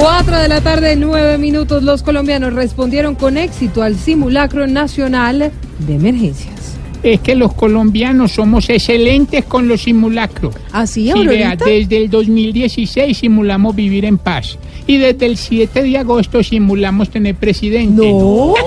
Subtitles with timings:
[0.00, 1.82] 4 de la tarde, 9 minutos.
[1.82, 5.50] Los colombianos respondieron con éxito al simulacro nacional
[5.80, 6.76] de emergencias.
[7.02, 10.54] Es que los colombianos somos excelentes con los simulacros.
[10.72, 14.56] ¿Así, Sí, vea, desde el 2016 simulamos vivir en paz.
[14.86, 18.12] Y desde el 7 de agosto simulamos tener presidente.
[18.12, 18.54] No.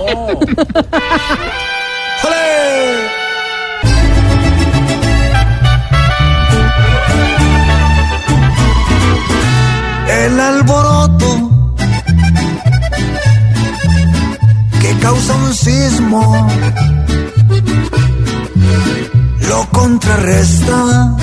[10.11, 11.51] el alboroto
[14.81, 16.47] que causa un sismo.
[19.49, 21.17] Lo contrarresta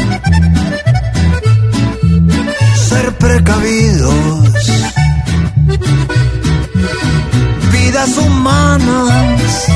[2.89, 4.15] ser precavidos.
[7.73, 9.67] Vidas humanas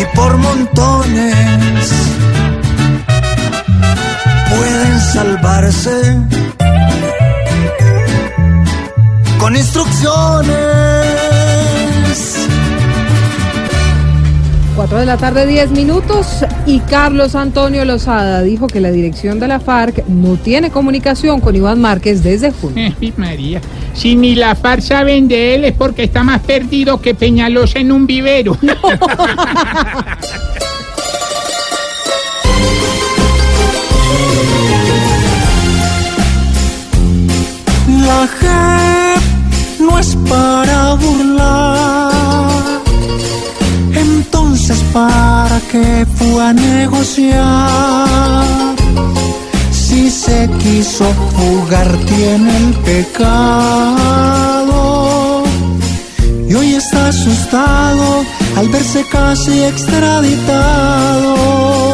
[0.00, 1.39] y por montones
[9.38, 10.56] con instrucciones.
[14.74, 16.44] 4 de la tarde, 10 minutos.
[16.66, 21.54] Y Carlos Antonio Lozada dijo que la dirección de la FARC no tiene comunicación con
[21.54, 22.92] Iván Márquez desde junio.
[23.00, 23.60] Ay, María,
[23.94, 27.92] si ni la FARC saben de él es porque está más perdido que Peñalosa en
[27.92, 28.56] un vivero.
[28.62, 28.76] La
[39.78, 42.10] No es para burlar.
[43.94, 48.44] Entonces, ¿para qué fue a negociar?
[49.72, 54.70] Si se quiso fugar, tiene el pecado.
[56.48, 58.24] Y hoy está asustado
[58.56, 61.89] al verse casi extraditado.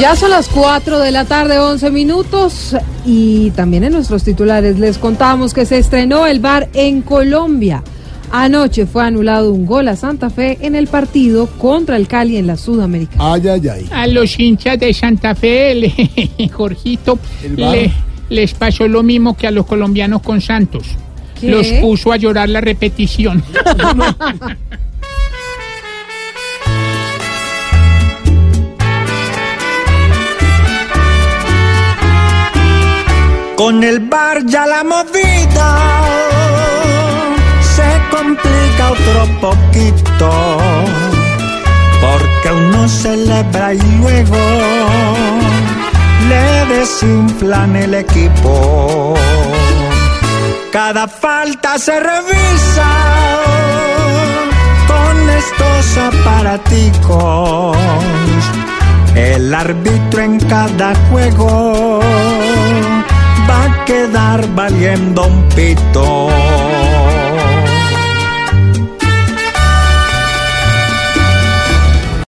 [0.00, 2.74] Ya son las 4 de la tarde, 11 minutos.
[3.04, 7.82] Y también en nuestros titulares les contamos que se estrenó el bar en Colombia.
[8.32, 12.46] Anoche fue anulado un gol a Santa Fe en el partido contra el Cali en
[12.46, 13.34] la Sudamericana.
[13.34, 13.88] Ay, ay, ay.
[13.92, 17.18] A los hinchas de Santa Fe, le- Jorgito,
[17.56, 17.92] le-
[18.30, 20.84] les pasó lo mismo que a los colombianos con Santos.
[21.38, 21.50] ¿Qué?
[21.50, 23.42] Los puso a llorar la repetición.
[33.60, 35.70] Con el bar ya la movida
[37.74, 40.30] se complica otro poquito.
[42.00, 44.38] Porque uno celebra y luego
[46.30, 49.12] le desinflan el equipo.
[50.72, 52.90] Cada falta se revisa
[54.86, 57.76] con estos aparaticos.
[59.14, 62.00] El árbitro en cada juego
[63.50, 66.59] va a quedar valiendo un pito.